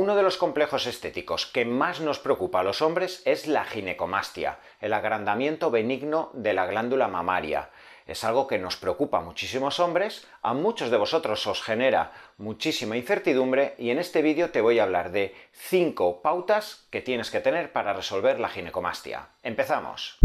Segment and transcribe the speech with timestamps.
[0.00, 4.58] Uno de los complejos estéticos que más nos preocupa a los hombres es la ginecomastia,
[4.80, 7.68] el agrandamiento benigno de la glándula mamaria.
[8.06, 12.96] Es algo que nos preocupa a muchísimos hombres, a muchos de vosotros os genera muchísima
[12.96, 17.40] incertidumbre y en este vídeo te voy a hablar de 5 pautas que tienes que
[17.40, 19.28] tener para resolver la ginecomastia.
[19.42, 20.18] ¡Empezamos!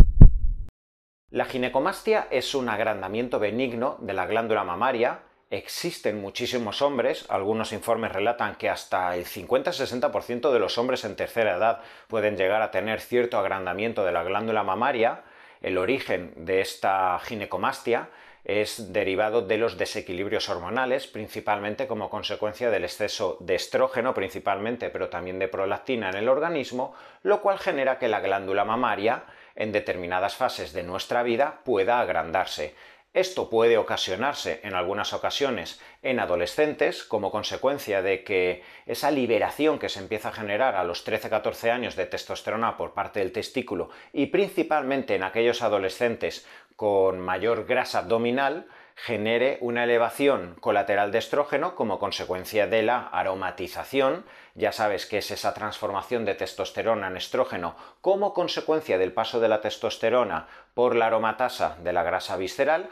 [1.32, 5.20] La ginecomastia es un agrandamiento benigno de la glándula mamaria
[5.56, 11.56] Existen muchísimos hombres, algunos informes relatan que hasta el 50-60% de los hombres en tercera
[11.56, 15.22] edad pueden llegar a tener cierto agrandamiento de la glándula mamaria.
[15.62, 18.10] El origen de esta ginecomastia
[18.44, 25.08] es derivado de los desequilibrios hormonales, principalmente como consecuencia del exceso de estrógeno, principalmente, pero
[25.08, 26.94] también de prolactina en el organismo,
[27.24, 29.24] lo cual genera que la glándula mamaria
[29.56, 32.76] en determinadas fases de nuestra vida pueda agrandarse.
[33.16, 39.88] Esto puede ocasionarse en algunas ocasiones en adolescentes como consecuencia de que esa liberación que
[39.88, 44.26] se empieza a generar a los 13-14 años de testosterona por parte del testículo y
[44.26, 52.00] principalmente en aquellos adolescentes con mayor grasa abdominal genere una elevación colateral de estrógeno como
[52.00, 54.26] consecuencia de la aromatización.
[54.56, 59.50] Ya sabes que es esa transformación de testosterona en estrógeno como consecuencia del paso de
[59.50, 62.90] la testosterona por la aromatasa de la grasa visceral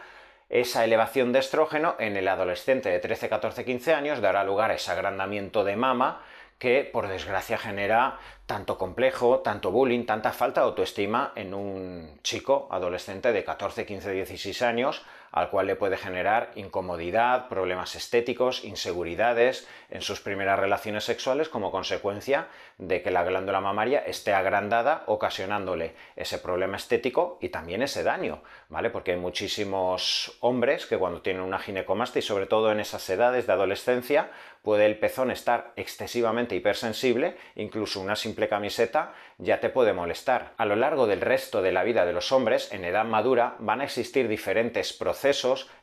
[0.54, 4.76] esa elevación de estrógeno en el adolescente de 13, 14, 15 años dará lugar a
[4.76, 6.22] ese agrandamiento de mama
[6.60, 12.68] que por desgracia genera tanto complejo, tanto bullying, tanta falta de autoestima en un chico
[12.70, 19.68] adolescente de 14, 15, 16 años al cual le puede generar incomodidad, problemas estéticos, inseguridades
[19.90, 25.96] en sus primeras relaciones sexuales como consecuencia de que la glándula mamaria esté agrandada, ocasionándole
[26.16, 28.92] ese problema estético y también ese daño, ¿vale?
[28.92, 33.48] Porque hay muchísimos hombres que cuando tienen una ginecomastia y sobre todo en esas edades
[33.48, 34.30] de adolescencia,
[34.62, 40.54] puede el pezón estar excesivamente hipersensible, incluso una simple camiseta ya te puede molestar.
[40.58, 43.82] A lo largo del resto de la vida de los hombres, en edad madura, van
[43.82, 45.23] a existir diferentes procesos,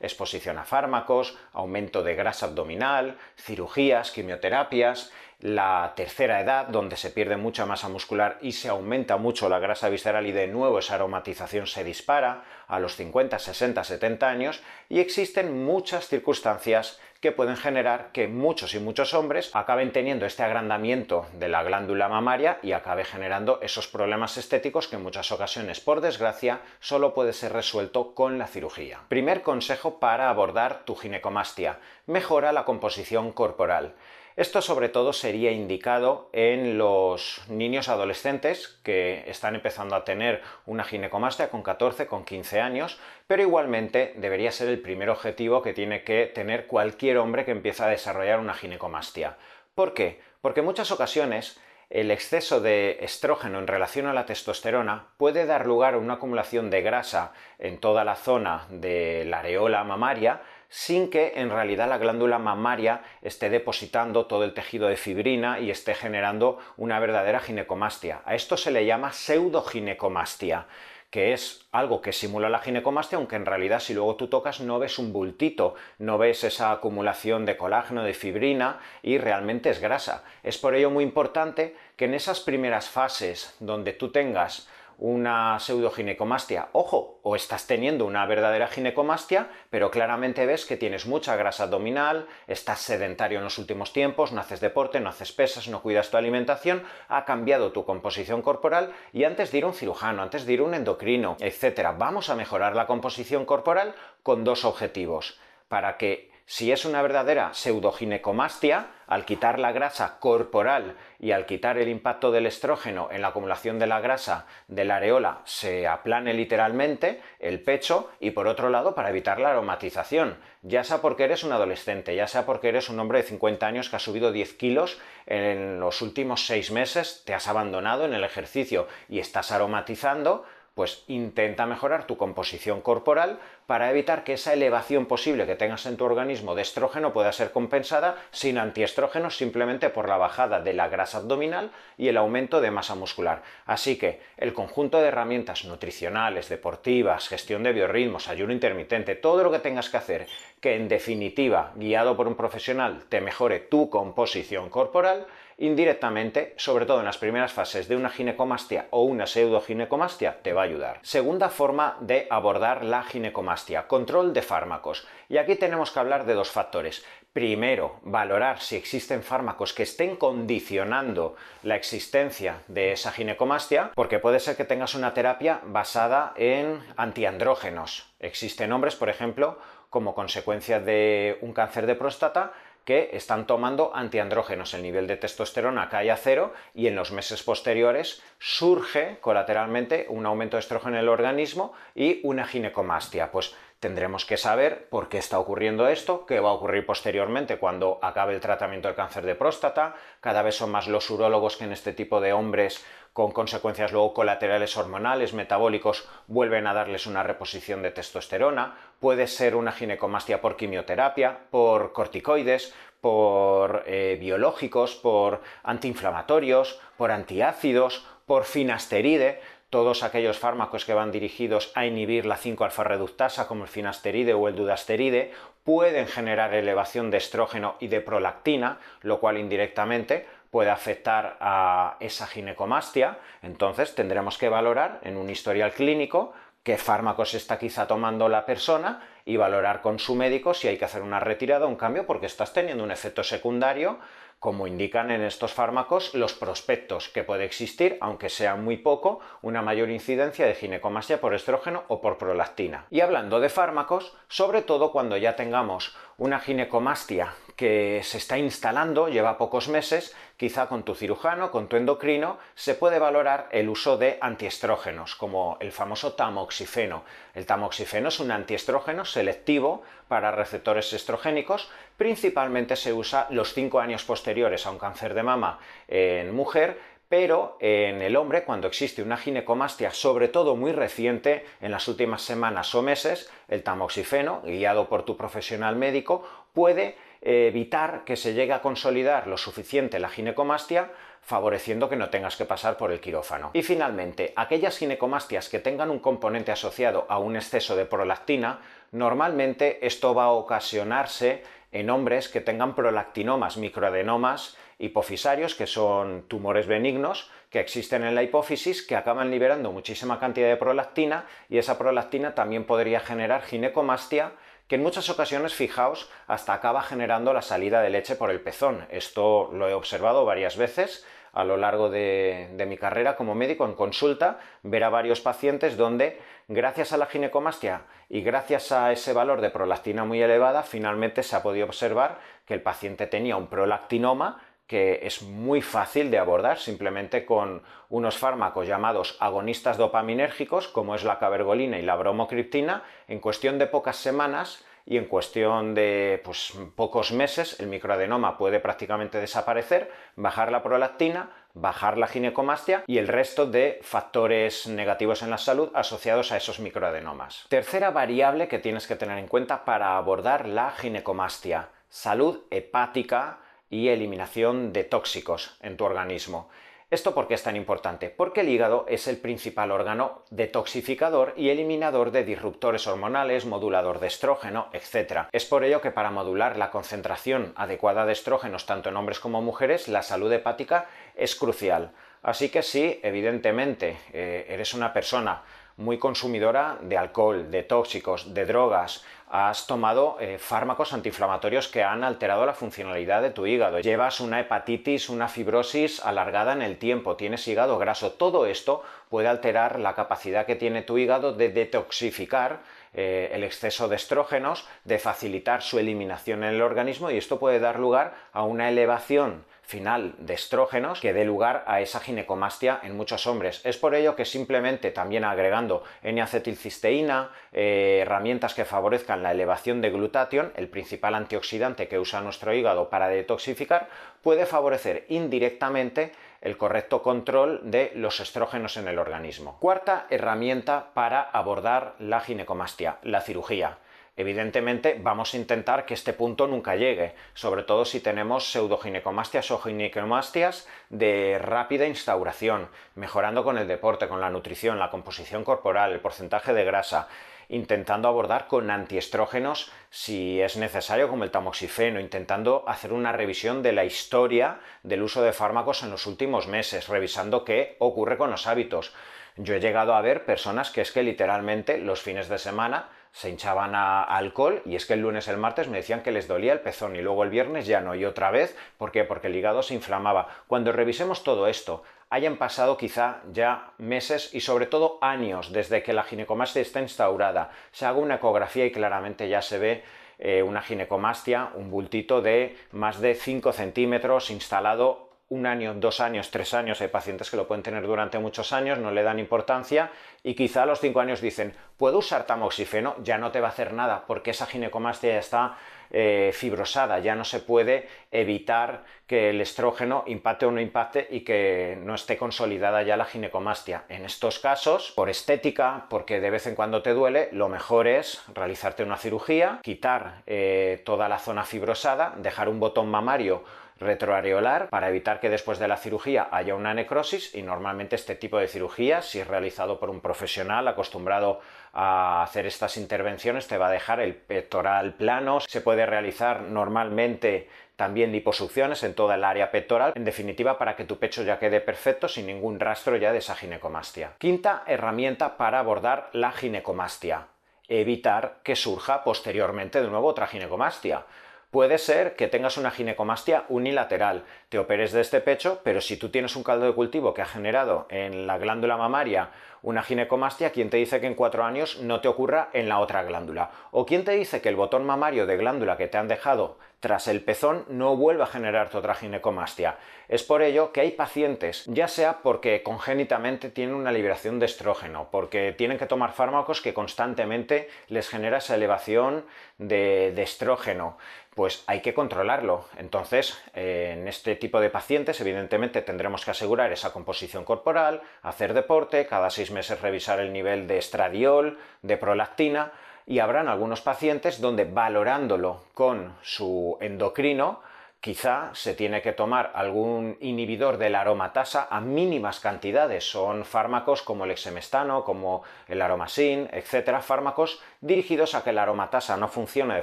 [0.00, 7.36] exposición a fármacos, aumento de grasa abdominal, cirugías, quimioterapias, la tercera edad, donde se pierde
[7.36, 11.66] mucha masa muscular y se aumenta mucho la grasa visceral y de nuevo esa aromatización
[11.66, 18.12] se dispara a los 50, 60, 70 años y existen muchas circunstancias que pueden generar
[18.12, 23.04] que muchos y muchos hombres acaben teniendo este agrandamiento de la glándula mamaria y acabe
[23.04, 28.38] generando esos problemas estéticos que en muchas ocasiones, por desgracia, solo puede ser resuelto con
[28.38, 29.00] la cirugía.
[29.08, 31.78] Primer consejo para abordar tu ginecomastia.
[32.06, 33.94] Mejora la composición corporal.
[34.40, 40.84] Esto sobre todo sería indicado en los niños adolescentes que están empezando a tener una
[40.84, 46.04] ginecomastia con 14, con 15 años, pero igualmente debería ser el primer objetivo que tiene
[46.04, 49.36] que tener cualquier hombre que empieza a desarrollar una ginecomastia.
[49.74, 50.22] ¿Por qué?
[50.40, 55.66] Porque en muchas ocasiones el exceso de estrógeno en relación a la testosterona puede dar
[55.66, 60.40] lugar a una acumulación de grasa en toda la zona de la areola mamaria
[60.70, 65.70] sin que en realidad la glándula mamaria esté depositando todo el tejido de fibrina y
[65.70, 68.22] esté generando una verdadera ginecomastia.
[68.24, 70.66] A esto se le llama pseudoginecomastia
[71.10, 74.78] que es algo que simula la ginecomastia, aunque en realidad si luego tú tocas no
[74.78, 80.22] ves un bultito, no ves esa acumulación de colágeno, de fibrina y realmente es grasa.
[80.44, 84.68] Es por ello muy importante que en esas primeras fases donde tú tengas
[85.00, 91.36] una pseudoginecomastia, ojo, o estás teniendo una verdadera ginecomastia, pero claramente ves que tienes mucha
[91.36, 95.80] grasa abdominal, estás sedentario en los últimos tiempos, no haces deporte, no haces pesas, no
[95.80, 100.22] cuidas tu alimentación, ha cambiado tu composición corporal y antes de ir a un cirujano,
[100.22, 104.66] antes de ir a un endocrino, etc., vamos a mejorar la composición corporal con dos
[104.66, 111.46] objetivos, para que si es una verdadera pseudoginecomastia, al quitar la grasa corporal y al
[111.46, 115.86] quitar el impacto del estrógeno en la acumulación de la grasa de la areola, se
[115.86, 121.22] aplane literalmente el pecho y por otro lado para evitar la aromatización, ya sea porque
[121.22, 124.32] eres un adolescente, ya sea porque eres un hombre de 50 años que ha subido
[124.32, 129.52] 10 kilos en los últimos 6 meses, te has abandonado en el ejercicio y estás
[129.52, 130.44] aromatizando,
[130.74, 133.38] pues intenta mejorar tu composición corporal
[133.70, 137.52] para evitar que esa elevación posible que tengas en tu organismo de estrógeno pueda ser
[137.52, 142.72] compensada sin antiestrógenos simplemente por la bajada de la grasa abdominal y el aumento de
[142.72, 143.44] masa muscular.
[143.66, 149.52] Así que el conjunto de herramientas nutricionales, deportivas, gestión de biorritmos, ayuno intermitente, todo lo
[149.52, 150.26] que tengas que hacer
[150.60, 155.26] que en definitiva, guiado por un profesional, te mejore tu composición corporal,
[155.60, 160.62] indirectamente, sobre todo en las primeras fases de una ginecomastia o una pseudoginecomastia, te va
[160.62, 160.98] a ayudar.
[161.02, 165.06] Segunda forma de abordar la ginecomastia, control de fármacos.
[165.28, 167.04] Y aquí tenemos que hablar de dos factores.
[167.32, 174.40] primero, valorar si existen fármacos que estén condicionando la existencia de esa ginecomastia, porque puede
[174.40, 178.12] ser que tengas una terapia basada en antiandrógenos.
[178.18, 179.58] Existen hombres, por ejemplo,
[179.90, 182.52] como consecuencia de un cáncer de próstata,
[182.84, 184.74] que están tomando antiandrógenos.
[184.74, 190.26] El nivel de testosterona cae a cero y en los meses posteriores surge colateralmente un
[190.26, 193.30] aumento de estrógeno en el organismo y una ginecomastia.
[193.30, 197.98] Pues tendremos que saber por qué está ocurriendo esto, qué va a ocurrir posteriormente cuando
[198.02, 199.94] acabe el tratamiento del cáncer de próstata.
[200.20, 202.84] Cada vez son más los urólogos que en este tipo de hombres
[203.14, 208.76] con consecuencias luego colaterales hormonales, metabólicos, vuelven a darles una reposición de testosterona.
[209.00, 218.06] Puede ser una ginecomastia por quimioterapia, por corticoides, por eh, biológicos, por antiinflamatorios, por antiácidos,
[218.26, 219.40] por finasteride
[219.70, 224.48] todos aquellos fármacos que van dirigidos a inhibir la 5-alfa reductasa, como el finasteride o
[224.48, 225.32] el dudasteride,
[225.62, 232.26] pueden generar elevación de estrógeno y de prolactina, lo cual indirectamente puede afectar a esa
[232.26, 233.18] ginecomastia.
[233.42, 236.32] Entonces tendremos que valorar en un historial clínico
[236.64, 240.84] qué fármacos está quizá tomando la persona y valorar con su médico si hay que
[240.84, 243.98] hacer una retirada o un cambio porque estás teniendo un efecto secundario
[244.40, 249.60] como indican en estos fármacos los prospectos, que puede existir, aunque sea muy poco, una
[249.60, 252.86] mayor incidencia de ginecomastia por estrógeno o por prolactina.
[252.90, 259.08] Y hablando de fármacos, sobre todo cuando ya tengamos una ginecomastia que se está instalando,
[259.08, 263.96] lleva pocos meses, quizá con tu cirujano, con tu endocrino, se puede valorar el uso
[263.96, 267.04] de antiestrógenos, como el famoso tamoxifeno.
[267.34, 274.04] El tamoxifeno es un antiestrógeno selectivo para receptores estrogénicos, principalmente se usa los 5 años
[274.04, 276.78] posteriores a un cáncer de mama en mujer,
[277.10, 282.22] pero en el hombre, cuando existe una ginecomastia, sobre todo muy reciente, en las últimas
[282.22, 288.52] semanas o meses, el tamoxifeno, guiado por tu profesional médico, puede evitar que se llegue
[288.52, 293.50] a consolidar lo suficiente la ginecomastia favoreciendo que no tengas que pasar por el quirófano.
[293.54, 298.60] Y finalmente, aquellas ginecomastias que tengan un componente asociado a un exceso de prolactina,
[298.92, 301.42] normalmente esto va a ocasionarse
[301.72, 308.22] en hombres que tengan prolactinomas, microadenomas hipofisarios, que son tumores benignos que existen en la
[308.22, 314.32] hipófisis, que acaban liberando muchísima cantidad de prolactina y esa prolactina también podría generar ginecomastia
[314.66, 318.86] que en muchas ocasiones, fijaos, hasta acaba generando la salida de leche por el pezón.
[318.90, 323.74] Esto lo he observado varias veces a lo largo de, mi carrera como médico en
[323.74, 329.40] consulta, ver a varios pacientes donde, gracias a la ginecomastia y gracias a ese valor
[329.40, 334.40] de prolactina muy elevada, finalmente se ha podido observar que el paciente tenía un prolactinoma
[334.70, 341.02] que es muy fácil de abordar simplemente con unos fármacos llamados agonistas dopaminérgicos, como es
[341.02, 346.56] la cabergolina y la bromocriptina, en cuestión de pocas semanas y en cuestión de pues,
[346.76, 353.08] pocos meses el microadenoma puede prácticamente desaparecer, bajar la prolactina, bajar la ginecomastia y el
[353.08, 357.46] resto de factores negativos en la salud asociados a esos microadenomas.
[357.48, 363.40] Tercera variable que tienes que tener en cuenta para abordar la ginecomastia, salud hepática
[363.70, 366.50] y eliminación de tóxicos en tu organismo.
[366.90, 368.10] ¿Esto por qué es tan importante?
[368.10, 374.08] Porque el hígado es el principal órgano detoxificador y eliminador de disruptores hormonales, modulador de
[374.08, 375.28] estrógeno, etc.
[375.30, 379.40] Es por ello que para modular la concentración adecuada de estrógenos tanto en hombres como
[379.40, 381.92] mujeres, la salud hepática es crucial.
[382.24, 385.42] Así que sí, evidentemente, eh, eres una persona
[385.80, 392.02] muy consumidora de alcohol, de tóxicos, de drogas, has tomado eh, fármacos antiinflamatorios que han
[392.02, 397.16] alterado la funcionalidad de tu hígado, llevas una hepatitis, una fibrosis alargada en el tiempo,
[397.16, 402.60] tienes hígado graso, todo esto puede alterar la capacidad que tiene tu hígado de detoxificar
[402.92, 407.60] eh, el exceso de estrógenos, de facilitar su eliminación en el organismo y esto puede
[407.60, 412.96] dar lugar a una elevación final de estrógenos que dé lugar a esa ginecomastia en
[412.96, 413.62] muchos hombres.
[413.64, 419.90] Es por ello que simplemente también agregando N-acetilcisteína, eh, herramientas que favorezcan la elevación de
[419.90, 423.88] glutatión, el principal antioxidante que usa nuestro hígado para detoxificar,
[424.22, 429.58] puede favorecer indirectamente el correcto control de los estrógenos en el organismo.
[429.60, 433.78] Cuarta herramienta para abordar la ginecomastia, la cirugía.
[434.20, 439.58] Evidentemente vamos a intentar que este punto nunca llegue, sobre todo si tenemos pseudoginecomastias o
[439.58, 446.00] ginecomastias de rápida instauración, mejorando con el deporte, con la nutrición, la composición corporal, el
[446.00, 447.08] porcentaje de grasa,
[447.48, 453.72] intentando abordar con antiestrógenos si es necesario, como el tamoxifeno, intentando hacer una revisión de
[453.72, 458.46] la historia del uso de fármacos en los últimos meses, revisando qué ocurre con los
[458.46, 458.92] hábitos.
[459.38, 463.28] Yo he llegado a ver personas que es que literalmente los fines de semana se
[463.28, 466.52] hinchaban a, alcohol y es que el lunes, el martes me decían que les dolía
[466.52, 469.04] el pezón y luego el viernes ya no y otra vez, ¿por qué?
[469.04, 470.28] Porque el hígado se inflamaba.
[470.46, 475.92] Cuando revisemos todo esto, hayan pasado quizá ya meses y sobre todo años desde que
[475.92, 479.84] la ginecomastia está instaurada, se haga una ecografía y claramente ya se ve
[480.18, 486.30] eh, una ginecomastia, un bultito de más de 5 centímetros instalado un año, dos años,
[486.30, 489.90] tres años, hay pacientes que lo pueden tener durante muchos años, no le dan importancia
[490.24, 492.96] y quizá a los cinco años dicen, ¿puedo usar tamoxifeno?
[493.02, 495.56] Ya no te va a hacer nada porque esa ginecomastia ya está
[495.92, 501.20] eh, fibrosada, ya no se puede evitar que el estrógeno impacte o no impacte y
[501.20, 503.84] que no esté consolidada ya la ginecomastia.
[503.88, 508.22] En estos casos, por estética, porque de vez en cuando te duele, lo mejor es
[508.34, 513.44] realizarte una cirugía, quitar eh, toda la zona fibrosada, dejar un botón mamario
[513.80, 518.38] retroareolar para evitar que después de la cirugía haya una necrosis y normalmente este tipo
[518.38, 521.40] de cirugía, si es realizado por un profesional acostumbrado
[521.72, 527.48] a hacer estas intervenciones, te va a dejar el pectoral plano, se puede realizar normalmente
[527.76, 531.62] también liposucciones en toda el área pectoral, en definitiva para que tu pecho ya quede
[531.62, 534.12] perfecto sin ningún rastro ya de esa ginecomastia.
[534.18, 537.28] Quinta herramienta para abordar la ginecomastia,
[537.68, 541.06] evitar que surja posteriormente de nuevo otra ginecomastia.
[541.50, 546.08] Puede ser que tengas una ginecomastia unilateral, te operes de este pecho, pero si tú
[546.08, 549.30] tienes un caldo de cultivo que ha generado en la glándula mamaria
[549.62, 553.02] una ginecomastia, ¿quién te dice que en cuatro años no te ocurra en la otra
[553.02, 553.50] glándula?
[553.70, 557.08] ¿O quién te dice que el botón mamario de glándula que te han dejado tras
[557.08, 559.76] el pezón no vuelva a generarte otra ginecomastia?
[560.10, 565.06] Es por ello que hay pacientes, ya sea porque congénitamente tienen una liberación de estrógeno,
[565.12, 569.24] porque tienen que tomar fármacos que constantemente les genera esa elevación
[569.58, 570.98] de, estrógeno,
[571.36, 572.64] pues hay que controlarlo.
[572.76, 579.06] Entonces, en este tipo de pacientes, evidentemente, tendremos que asegurar esa composición corporal, hacer deporte,
[579.06, 582.72] cada seis meses revisar el nivel de estradiol, de prolactina,
[583.06, 587.60] y habrán algunos pacientes donde valorándolo con su endocrino,
[588.00, 593.04] Quizá se tiene que tomar algún inhibidor de la aromatasa a mínimas cantidades.
[593.04, 599.18] Son fármacos como el exemestano, como el aromasin, etcétera, fármacos dirigidos a que la aromatasa
[599.18, 599.82] no funcione de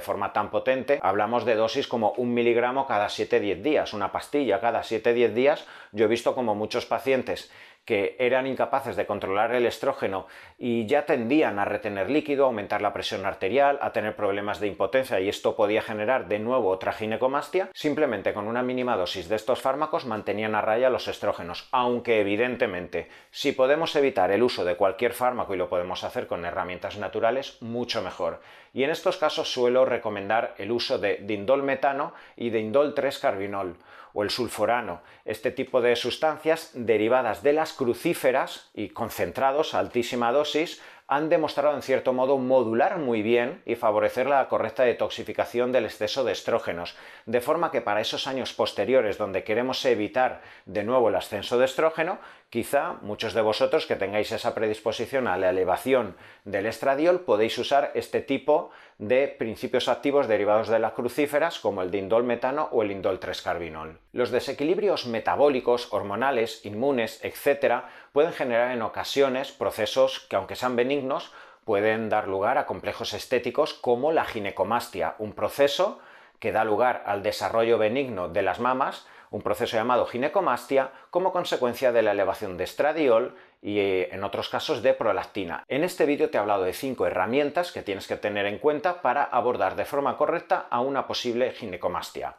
[0.00, 0.98] forma tan potente.
[1.00, 5.64] Hablamos de dosis como un miligramo cada 7-10 días, una pastilla cada 7-10 días.
[5.92, 7.52] Yo he visto como muchos pacientes
[7.88, 10.26] que eran incapaces de controlar el estrógeno
[10.58, 15.18] y ya tendían a retener líquido, aumentar la presión arterial, a tener problemas de impotencia
[15.20, 19.62] y esto podía generar de nuevo otra ginecomastia, simplemente con una mínima dosis de estos
[19.62, 25.14] fármacos mantenían a raya los estrógenos, aunque evidentemente si podemos evitar el uso de cualquier
[25.14, 28.42] fármaco y lo podemos hacer con herramientas naturales, mucho mejor.
[28.74, 33.76] Y en estos casos suelo recomendar el uso de dindol metano y de indol 3-carbinol
[34.12, 40.32] o el sulforano, este tipo de sustancias derivadas de las crucíferas y concentrados a altísima
[40.32, 45.86] dosis han demostrado en cierto modo modular muy bien y favorecer la correcta detoxificación del
[45.86, 51.08] exceso de estrógenos, de forma que para esos años posteriores donde queremos evitar de nuevo
[51.08, 52.18] el ascenso de estrógeno,
[52.50, 57.90] quizá muchos de vosotros que tengáis esa predisposición a la elevación del estradiol podéis usar
[57.94, 62.90] este tipo de principios activos derivados de las crucíferas como el dindol metano o el
[62.90, 63.96] indol 3-carbinol.
[64.18, 67.84] Los desequilibrios metabólicos, hormonales, inmunes, etc.
[68.12, 71.30] pueden generar en ocasiones procesos que aunque sean benignos
[71.64, 76.00] pueden dar lugar a complejos estéticos como la ginecomastia, un proceso
[76.40, 81.92] que da lugar al desarrollo benigno de las mamas, un proceso llamado ginecomastia, como consecuencia
[81.92, 85.62] de la elevación de estradiol y eh, en otros casos de prolactina.
[85.68, 89.00] En este vídeo te he hablado de cinco herramientas que tienes que tener en cuenta
[89.00, 92.34] para abordar de forma correcta a una posible ginecomastia.